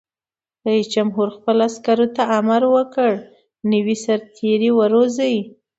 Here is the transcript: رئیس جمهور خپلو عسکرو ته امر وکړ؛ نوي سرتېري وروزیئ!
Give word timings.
رئیس 0.67 0.87
جمهور 0.95 1.27
خپلو 1.37 1.61
عسکرو 1.69 2.07
ته 2.15 2.23
امر 2.39 2.61
وکړ؛ 2.75 3.11
نوي 3.71 3.95
سرتېري 4.05 4.69
وروزیئ! 4.79 5.37